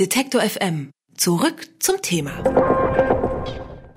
[0.00, 0.90] Detektor FM.
[1.16, 2.32] Zurück zum Thema.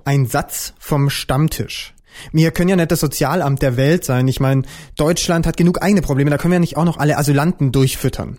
[0.04, 1.92] Ein Satz vom Stammtisch.
[2.30, 4.28] Wir können ja nicht das Sozialamt der Welt sein.
[4.28, 4.62] Ich meine,
[4.96, 8.38] Deutschland hat genug eigene Probleme, da können wir ja nicht auch noch alle Asylanten durchfüttern.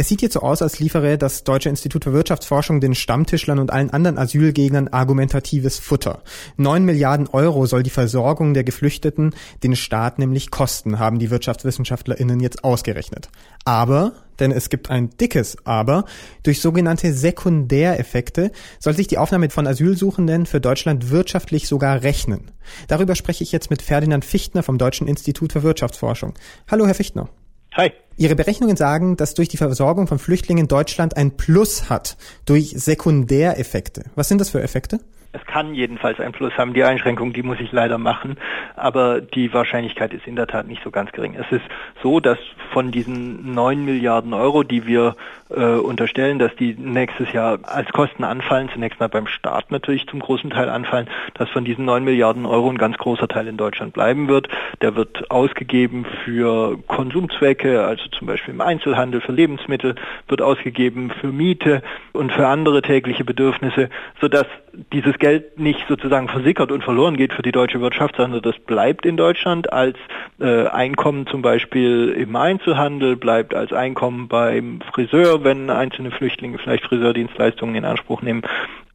[0.00, 3.72] Es sieht jetzt so aus, als liefere das Deutsche Institut für Wirtschaftsforschung den Stammtischlern und
[3.72, 6.22] allen anderen Asylgegnern argumentatives Futter.
[6.56, 12.38] Neun Milliarden Euro soll die Versorgung der Geflüchteten den Staat nämlich kosten, haben die WirtschaftswissenschaftlerInnen
[12.38, 13.28] jetzt ausgerechnet.
[13.64, 16.04] Aber, denn es gibt ein dickes Aber,
[16.44, 22.52] durch sogenannte Sekundäreffekte soll sich die Aufnahme von Asylsuchenden für Deutschland wirtschaftlich sogar rechnen.
[22.86, 26.34] Darüber spreche ich jetzt mit Ferdinand Fichtner vom Deutschen Institut für Wirtschaftsforschung.
[26.68, 27.28] Hallo, Herr Fichtner.
[27.74, 27.92] Hi.
[28.16, 34.04] Ihre Berechnungen sagen, dass durch die Versorgung von Flüchtlingen Deutschland ein Plus hat durch Sekundäreffekte.
[34.16, 34.98] Was sind das für Effekte?
[35.32, 36.72] Es kann jedenfalls einen Plus haben.
[36.72, 38.38] Die Einschränkung, die muss ich leider machen.
[38.76, 41.34] Aber die Wahrscheinlichkeit ist in der Tat nicht so ganz gering.
[41.34, 41.64] Es ist
[42.02, 42.38] so, dass
[42.72, 45.16] von diesen neun Milliarden Euro, die wir
[45.50, 50.20] äh, unterstellen, dass die nächstes Jahr als Kosten anfallen, zunächst mal beim Staat natürlich zum
[50.20, 53.92] großen Teil anfallen, dass von diesen neun Milliarden Euro ein ganz großer Teil in Deutschland
[53.92, 54.48] bleiben wird.
[54.80, 59.94] Der wird ausgegeben für Konsumzwecke, also zum Beispiel im Einzelhandel, für Lebensmittel,
[60.26, 63.90] wird ausgegeben für Miete und für andere tägliche Bedürfnisse,
[64.20, 64.46] sodass
[64.92, 69.04] dieses Geld nicht sozusagen versickert und verloren geht für die deutsche Wirtschaft, sondern das bleibt
[69.04, 69.96] in Deutschland als
[70.40, 76.84] äh, Einkommen zum Beispiel im Einzelhandel, bleibt als Einkommen beim Friseur, wenn einzelne Flüchtlinge vielleicht
[76.84, 78.42] Friseurdienstleistungen in Anspruch nehmen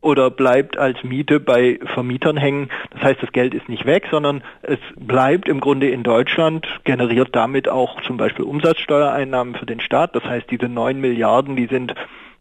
[0.04, 2.70] oder bleibt als Miete bei Vermietern hängen.
[2.92, 7.30] Das heißt, das Geld ist nicht weg, sondern es bleibt im Grunde in Deutschland, generiert
[7.31, 10.16] damit auch zum Beispiel Umsatzsteuereinnahmen für den Staat.
[10.16, 11.95] Das heißt, diese neun Milliarden, die sind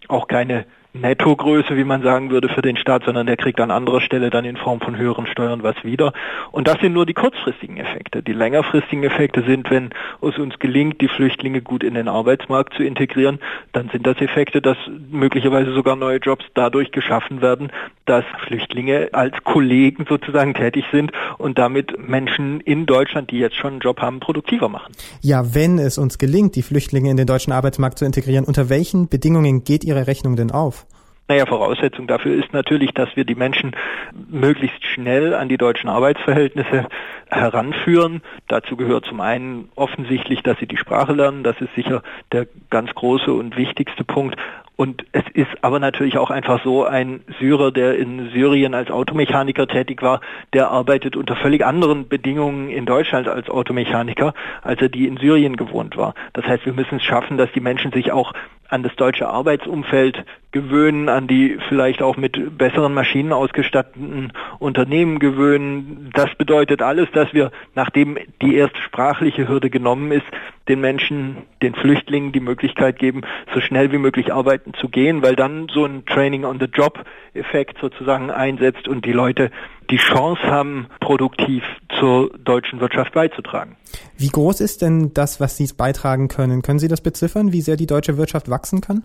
[0.09, 4.03] auch keine Nettogröße, wie man sagen würde, für den Staat, sondern der kriegt an anderer
[4.03, 6.13] Stelle dann in Form von höheren Steuern was wieder.
[6.51, 8.23] Und das sind nur die kurzfristigen Effekte.
[8.23, 12.83] Die längerfristigen Effekte sind, wenn es uns gelingt, die Flüchtlinge gut in den Arbeitsmarkt zu
[12.83, 13.39] integrieren,
[13.73, 14.77] dann sind das Effekte, dass
[15.11, 17.73] möglicherweise sogar neue Jobs dadurch geschaffen werden,
[18.05, 23.73] dass Flüchtlinge als Kollegen sozusagen tätig sind und damit Menschen in Deutschland, die jetzt schon
[23.73, 24.93] einen Job haben, produktiver machen.
[25.23, 29.09] Ja, wenn es uns gelingt, die Flüchtlinge in den deutschen Arbeitsmarkt zu integrieren, unter welchen
[29.09, 30.82] Bedingungen geht Ihre Rechnung denn auf?
[31.29, 33.73] Naja, Voraussetzung dafür ist natürlich, dass wir die Menschen
[34.29, 36.89] möglichst schnell an die deutschen Arbeitsverhältnisse
[37.31, 38.23] heranführen.
[38.49, 41.43] Dazu gehört zum einen offensichtlich, dass sie die Sprache lernen.
[41.43, 42.03] Das ist sicher
[42.33, 44.37] der ganz große und wichtigste Punkt.
[44.75, 49.69] Und es ist aber natürlich auch einfach so, ein Syrer, der in Syrien als Automechaniker
[49.69, 50.21] tätig war,
[50.55, 55.57] der arbeitet unter völlig anderen Bedingungen in Deutschland als Automechaniker, als er die in Syrien
[55.57, 56.15] gewohnt war.
[56.33, 58.33] Das heißt, wir müssen es schaffen, dass die Menschen sich auch
[58.73, 66.11] an das deutsche Arbeitsumfeld gewöhnen, an die vielleicht auch mit besseren Maschinen ausgestatteten Unternehmen gewöhnen.
[66.15, 70.27] Das bedeutet alles, dass wir, nachdem die erste sprachliche Hürde genommen ist,
[70.69, 73.23] den Menschen, den Flüchtlingen die Möglichkeit geben,
[73.53, 77.05] so schnell wie möglich arbeiten zu gehen, weil dann so ein Training on the Job
[77.35, 79.51] Effekt sozusagen einsetzt und die Leute
[79.91, 81.63] die Chance haben, produktiv
[81.99, 83.77] zur deutschen Wirtschaft beizutragen.
[84.17, 86.63] Wie groß ist denn das, was Sie beitragen können?
[86.63, 89.05] Können Sie das beziffern, wie sehr die deutsche Wirtschaft wachsen kann?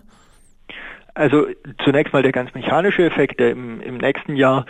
[1.14, 1.46] Also
[1.84, 4.66] zunächst mal der ganz mechanische Effekt, der im, im nächsten Jahr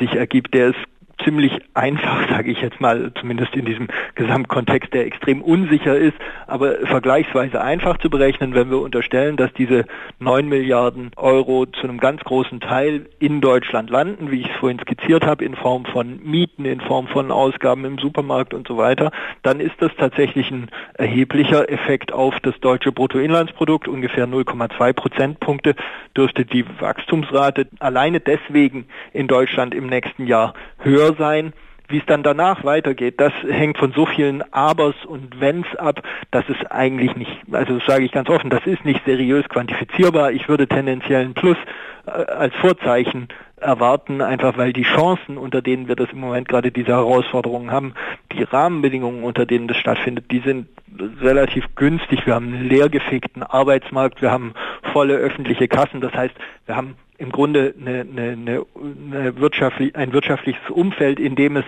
[0.00, 0.78] sich ergibt, der ist
[1.22, 6.16] ziemlich einfach, sage ich jetzt mal, zumindest in diesem Gesamtkontext, der extrem unsicher ist,
[6.46, 9.84] aber vergleichsweise einfach zu berechnen, wenn wir unterstellen, dass diese
[10.18, 14.78] 9 Milliarden Euro zu einem ganz großen Teil in Deutschland landen, wie ich es vorhin
[14.78, 19.10] skizziert habe, in Form von Mieten, in Form von Ausgaben im Supermarkt und so weiter,
[19.42, 25.74] dann ist das tatsächlich ein erheblicher Effekt auf das deutsche Bruttoinlandsprodukt, ungefähr 0,2 Prozentpunkte
[26.16, 31.52] dürfte die Wachstumsrate alleine deswegen in Deutschland im nächsten Jahr höher sein.
[31.86, 36.00] Wie es dann danach weitergeht, das hängt von so vielen Abers und Wenns ab,
[36.30, 40.32] dass es eigentlich nicht, also das sage ich ganz offen, das ist nicht seriös quantifizierbar.
[40.32, 41.58] Ich würde tendenziell ein Plus
[42.06, 43.28] äh, als Vorzeichen
[43.64, 47.94] erwarten, einfach weil die Chancen, unter denen wir das im Moment gerade diese Herausforderungen haben,
[48.32, 50.68] die Rahmenbedingungen, unter denen das stattfindet, die sind
[51.20, 52.26] relativ günstig.
[52.26, 54.54] Wir haben einen leergefegten Arbeitsmarkt, wir haben
[54.92, 56.00] volle öffentliche Kassen.
[56.00, 56.34] Das heißt,
[56.66, 58.66] wir haben im Grunde eine, eine,
[59.12, 61.64] eine wirtschaftlich, ein wirtschaftliches Umfeld, in dem es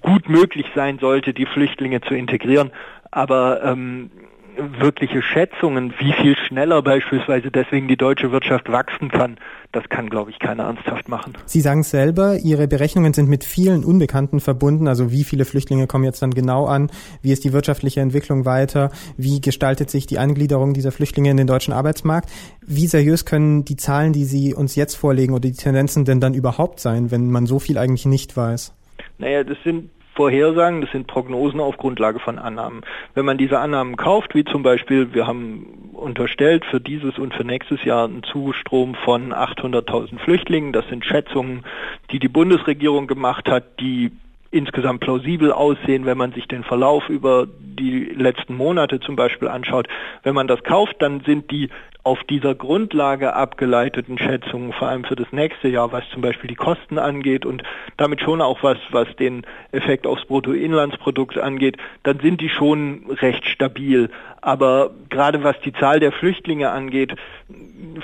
[0.00, 2.70] gut möglich sein sollte, die Flüchtlinge zu integrieren.
[3.10, 4.10] Aber ähm,
[4.56, 9.36] wirkliche Schätzungen, wie viel schneller beispielsweise deswegen die deutsche Wirtschaft wachsen kann,
[9.72, 11.32] das kann, glaube ich, keiner ernsthaft machen.
[11.46, 14.86] Sie sagen selber, Ihre Berechnungen sind mit vielen Unbekannten verbunden.
[14.86, 16.90] Also wie viele Flüchtlinge kommen jetzt dann genau an?
[17.22, 18.90] Wie ist die wirtschaftliche Entwicklung weiter?
[19.16, 22.30] Wie gestaltet sich die Eingliederung dieser Flüchtlinge in den deutschen Arbeitsmarkt?
[22.60, 26.34] Wie seriös können die Zahlen, die Sie uns jetzt vorlegen oder die Tendenzen denn dann
[26.34, 28.74] überhaupt sein, wenn man so viel eigentlich nicht weiß?
[29.18, 32.82] Naja, das sind Vorhersagen, das sind Prognosen auf Grundlage von Annahmen.
[33.14, 37.44] Wenn man diese Annahmen kauft, wie zum Beispiel, wir haben unterstellt für dieses und für
[37.44, 41.64] nächstes Jahr einen Zustrom von 800.000 Flüchtlingen, das sind Schätzungen,
[42.10, 44.12] die die Bundesregierung gemacht hat, die
[44.52, 49.88] insgesamt plausibel aussehen, wenn man sich den Verlauf über die letzten Monate zum Beispiel anschaut.
[50.22, 51.70] Wenn man das kauft, dann sind die
[52.04, 56.56] auf dieser Grundlage abgeleiteten Schätzungen, vor allem für das nächste Jahr, was zum Beispiel die
[56.56, 57.62] Kosten angeht und
[57.96, 63.46] damit schon auch was, was den Effekt aufs Bruttoinlandsprodukt angeht, dann sind die schon recht
[63.46, 64.10] stabil.
[64.40, 67.14] Aber gerade was die Zahl der Flüchtlinge angeht,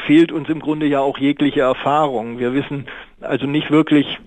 [0.06, 2.38] fehlt uns im Grunde ja auch jegliche Erfahrung.
[2.38, 2.86] Wir wissen
[3.20, 4.20] also nicht wirklich,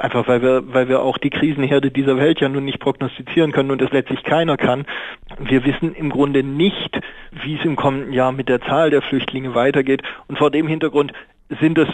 [0.00, 3.70] Einfach weil wir, weil wir auch die Krisenherde dieser Welt ja nun nicht prognostizieren können
[3.70, 4.86] und es letztlich keiner kann.
[5.38, 6.98] Wir wissen im Grunde nicht,
[7.32, 10.02] wie es im kommenden Jahr mit der Zahl der Flüchtlinge weitergeht.
[10.26, 11.12] Und vor dem Hintergrund
[11.60, 11.86] sind es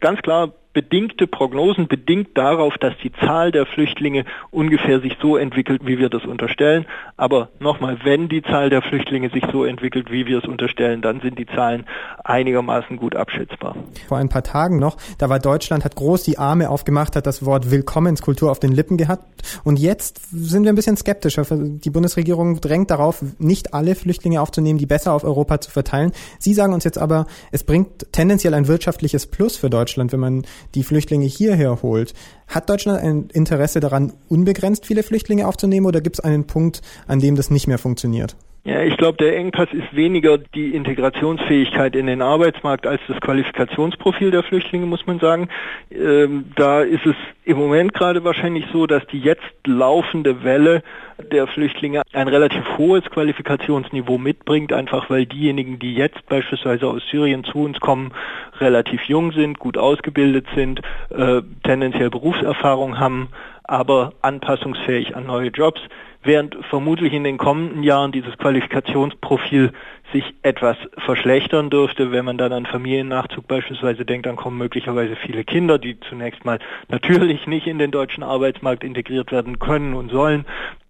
[0.00, 5.82] ganz klar bedingte Prognosen, bedingt darauf, dass die Zahl der Flüchtlinge ungefähr sich so entwickelt,
[5.84, 6.86] wie wir das unterstellen.
[7.16, 11.20] Aber nochmal, wenn die Zahl der Flüchtlinge sich so entwickelt, wie wir es unterstellen, dann
[11.20, 11.84] sind die Zahlen
[12.24, 13.76] einigermaßen gut abschätzbar.
[14.08, 17.44] Vor ein paar Tagen noch, da war Deutschland, hat groß die Arme aufgemacht, hat das
[17.44, 19.24] Wort Willkommenskultur auf den Lippen gehabt.
[19.64, 21.44] Und jetzt sind wir ein bisschen skeptischer.
[21.50, 26.12] Die Bundesregierung drängt darauf, nicht alle Flüchtlinge aufzunehmen, die besser auf Europa zu verteilen.
[26.38, 30.42] Sie sagen uns jetzt aber, es bringt tendenziell ein wirtschaftliches Plus für Deutschland, wenn man
[30.74, 32.14] die Flüchtlinge hierher holt.
[32.46, 37.20] Hat Deutschland ein Interesse daran, unbegrenzt viele Flüchtlinge aufzunehmen oder gibt es einen Punkt, an
[37.20, 38.36] dem das nicht mehr funktioniert?
[38.64, 44.30] Ja, ich glaube, der Engpass ist weniger die Integrationsfähigkeit in den Arbeitsmarkt als das Qualifikationsprofil
[44.30, 45.48] der Flüchtlinge, muss man sagen.
[45.90, 50.84] Ähm, da ist es im Moment gerade wahrscheinlich so, dass die jetzt laufende Welle
[51.32, 57.42] der Flüchtlinge ein relativ hohes Qualifikationsniveau mitbringt, einfach weil diejenigen, die jetzt beispielsweise aus Syrien
[57.42, 58.12] zu uns kommen,
[58.60, 60.80] relativ jung sind, gut ausgebildet sind,
[61.10, 63.30] äh, tendenziell Berufserfahrung haben,
[63.64, 65.80] aber anpassungsfähig an neue Jobs
[66.22, 69.72] während vermutlich in den kommenden Jahren dieses Qualifikationsprofil
[70.12, 72.12] sich etwas verschlechtern dürfte.
[72.12, 76.58] Wenn man dann an Familiennachzug beispielsweise denkt, dann kommen möglicherweise viele Kinder, die zunächst mal
[76.88, 80.44] natürlich nicht in den deutschen Arbeitsmarkt integriert werden können und sollen.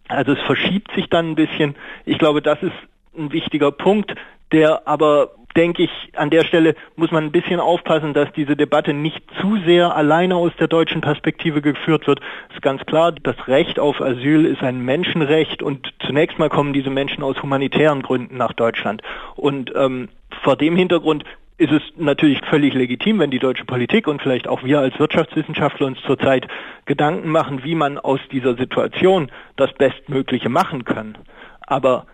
[0.08, 1.76] Also es verschiebt sich dann ein bisschen.
[2.04, 2.72] Ich glaube, das ist
[3.16, 4.14] ein wichtiger Punkt,
[4.50, 8.92] der aber denke ich, an der Stelle muss man ein bisschen aufpassen, dass diese Debatte
[8.92, 12.20] nicht zu sehr alleine aus der deutschen Perspektive geführt wird.
[12.48, 16.72] Es ist ganz klar, das Recht auf Asyl ist ein Menschenrecht und zunächst mal kommen
[16.72, 19.02] diese Menschen aus humanitären Gründen nach Deutschland.
[19.36, 20.08] Und ähm,
[20.42, 21.24] vor dem Hintergrund
[21.58, 25.86] ist es natürlich völlig legitim, wenn die deutsche Politik und vielleicht auch wir als Wirtschaftswissenschaftler
[25.86, 26.48] uns zurzeit
[26.86, 31.16] Gedanken machen, wie man aus dieser Situation das Bestmögliche machen kann.
[31.64, 32.06] Aber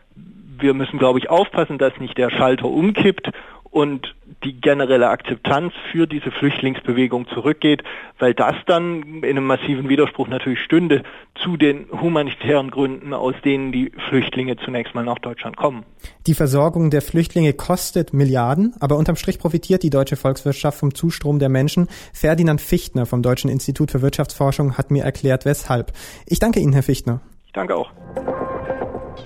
[0.61, 3.31] wir müssen, glaube ich, aufpassen, dass nicht der Schalter umkippt
[3.71, 4.15] und
[4.45, 7.83] die generelle Akzeptanz für diese Flüchtlingsbewegung zurückgeht,
[8.19, 11.03] weil das dann in einem massiven Widerspruch natürlich stünde
[11.43, 15.85] zu den humanitären Gründen, aus denen die Flüchtlinge zunächst mal nach Deutschland kommen.
[16.27, 21.39] Die Versorgung der Flüchtlinge kostet Milliarden, aber unterm Strich profitiert die deutsche Volkswirtschaft vom Zustrom
[21.39, 21.89] der Menschen.
[22.13, 25.93] Ferdinand Fichtner vom Deutschen Institut für Wirtschaftsforschung hat mir erklärt, weshalb.
[26.27, 27.21] Ich danke Ihnen, Herr Fichtner.
[27.47, 27.93] Ich danke auch.